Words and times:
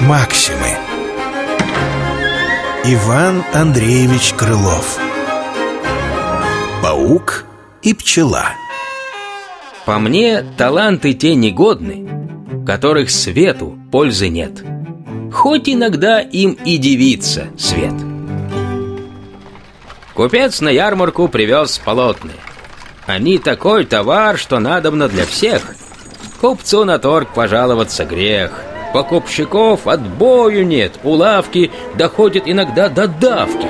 Максимы. 0.00 0.76
Иван 2.84 3.42
Андреевич 3.54 4.34
Крылов. 4.34 4.98
Паук 6.82 7.46
и 7.82 7.94
пчела. 7.94 8.50
По 9.86 9.98
мне, 9.98 10.44
таланты 10.58 11.14
те 11.14 11.34
негодны, 11.34 12.06
которых 12.66 13.10
свету 13.10 13.78
пользы 13.90 14.28
нет. 14.28 14.62
Хоть 15.32 15.68
иногда 15.68 16.20
им 16.20 16.58
и 16.64 16.76
дивится 16.76 17.48
свет. 17.56 17.94
Купец 20.12 20.60
на 20.60 20.68
ярмарку 20.68 21.26
привез 21.28 21.78
полотны. 21.78 22.32
Они 23.06 23.38
такой 23.38 23.86
товар, 23.86 24.36
что 24.36 24.60
надобно 24.60 25.08
для 25.08 25.24
всех. 25.24 25.62
Купцу 26.38 26.84
на 26.84 26.98
торг 26.98 27.32
пожаловаться 27.32 28.04
грех 28.04 28.52
Покупщиков 28.96 29.86
отбою 29.86 30.66
нет 30.66 30.98
У 31.04 31.10
лавки 31.10 31.70
доходит 31.98 32.44
иногда 32.46 32.88
до 32.88 33.06
давки. 33.06 33.68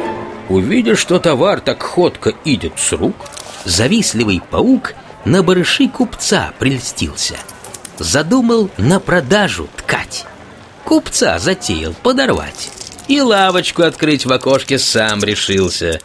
Увидя, 0.49 0.95
что 0.95 1.19
товар 1.19 1.59
так 1.59 1.83
ходко 1.83 2.33
идет 2.45 2.75
с 2.77 2.93
рук 2.93 3.16
Завистливый 3.65 4.41
паук 4.49 4.95
на 5.25 5.43
барыши 5.43 5.89
купца 5.89 6.52
прельстился. 6.61 7.35
Задумал 7.99 8.71
на 8.77 9.01
продажу 9.01 9.69
ткать. 9.77 10.27
Купца 10.85 11.41
затеял 11.41 11.93
подорвать. 12.05 12.71
И 13.09 13.21
лавочку 13.21 13.83
открыть 13.83 14.27
в 14.27 14.33
окошке 14.33 14.79
сам 14.79 15.24
решился. 15.24 16.01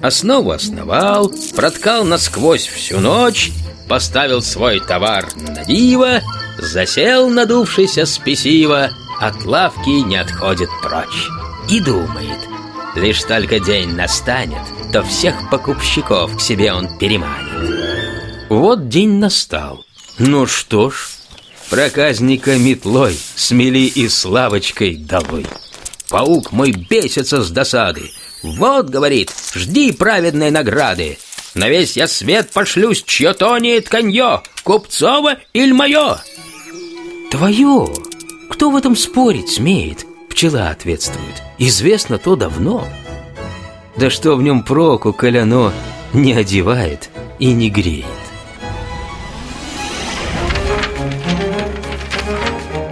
Основу 0.00 0.50
основал, 0.50 1.30
проткал 1.54 2.04
насквозь 2.04 2.66
всю 2.66 3.00
ночь 3.00 3.52
Поставил 3.86 4.40
свой 4.40 4.80
товар 4.80 5.28
на 5.36 5.66
диво 5.66 6.22
Засел 6.58 7.28
надувшийся 7.28 8.06
спесиво 8.06 8.90
От 9.20 9.44
лавки 9.44 10.02
не 10.04 10.16
отходит 10.16 10.68
прочь 10.82 11.28
И 11.68 11.80
думает. 11.80 12.38
Лишь 12.94 13.22
только 13.22 13.58
день 13.58 13.94
настанет 13.94 14.62
То 14.92 15.02
всех 15.02 15.50
покупщиков 15.50 16.36
к 16.36 16.40
себе 16.40 16.72
он 16.72 16.98
переманит. 16.98 18.48
Вот 18.48 18.88
день 18.88 19.18
настал. 19.18 19.84
Ну 20.18 20.46
что 20.46 20.90
ж, 20.90 21.08
проказника 21.70 22.56
метлой 22.58 23.18
Смели 23.34 23.86
и 23.86 24.08
с 24.08 24.24
лавочкой 24.24 24.96
долой. 24.96 25.46
Паук 26.10 26.52
мой 26.52 26.72
бесится 26.72 27.42
с 27.42 27.50
досады. 27.50 28.10
Вот, 28.42 28.90
говорит, 28.90 29.32
жди 29.54 29.92
праведной 29.92 30.50
награды. 30.50 31.16
На 31.54 31.68
весь 31.68 31.96
я 31.96 32.06
свет 32.08 32.50
пошлюсь, 32.50 33.02
чье 33.02 33.32
то 33.32 33.56
не 33.58 33.80
Купцово 34.62 35.38
или 35.52 35.72
мое 35.72 36.22
Твое! 37.32 37.88
Кто 38.50 38.70
в 38.70 38.76
этом 38.76 38.94
спорить 38.94 39.48
смеет? 39.48 40.04
Пчела 40.28 40.68
ответствует. 40.68 41.42
Известно 41.56 42.18
то 42.18 42.36
давно. 42.36 42.86
Да 43.96 44.10
что 44.10 44.36
в 44.36 44.42
нем 44.42 44.62
проку, 44.62 45.14
коль 45.14 45.38
оно 45.38 45.72
не 46.12 46.34
одевает 46.34 47.08
и 47.38 47.54
не 47.54 47.70
греет. 47.70 48.04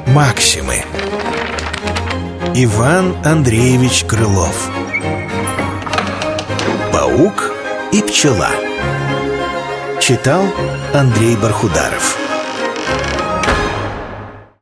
Максимы 0.07 0.85
Иван 2.55 3.15
Андреевич 3.23 4.05
Крылов 4.05 4.71
Паук 6.95 7.53
и 7.93 8.01
пчела 8.01 8.49
Читал 10.01 10.45
Андрей 10.95 11.37
Бархударов 11.37 12.30